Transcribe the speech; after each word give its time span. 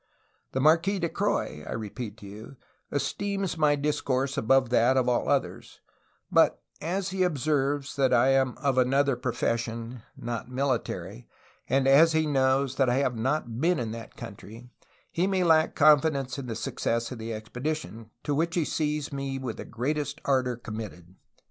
"The 0.53 0.59
Marques 0.59 0.97
de 0.97 1.07
Croix, 1.09 1.63
I 1.63 1.73
repeat 1.73 2.17
to 2.17 2.25
you, 2.25 2.55
esteems 2.91 3.55
my 3.55 3.75
discourse 3.75 4.35
above 4.35 4.71
that 4.71 4.97
of 4.97 5.07
all 5.07 5.29
others, 5.29 5.79
but 6.31 6.59
as 6.81 7.09
he 7.11 7.21
observes 7.21 7.95
that 7.97 8.11
I 8.11 8.29
am 8.29 8.57
of 8.57 8.79
another 8.79 9.15
profession 9.15 10.01
[not 10.17 10.49
military], 10.49 11.27
and 11.69 11.87
as 11.87 12.13
he 12.13 12.25
knows 12.25 12.77
that 12.77 12.89
I 12.89 12.95
have 12.95 13.15
not 13.15 13.61
been 13.61 13.77
in 13.77 13.91
that 13.91 14.17
country, 14.17 14.71
he 15.11 15.27
may 15.27 15.43
lack 15.43 15.75
confidence 15.75 16.39
in 16.39 16.47
the 16.47 16.55
success 16.55 17.11
of 17.11 17.19
the 17.19 17.29
expedi 17.29 17.75
tion, 17.75 18.09
to 18.23 18.33
which 18.33 18.55
he 18.55 18.65
sees 18.65 19.13
me 19.13 19.37
with 19.37 19.57
the 19.57 19.65
greatest 19.65 20.19
ardor 20.25 20.55
committed. 20.55 21.13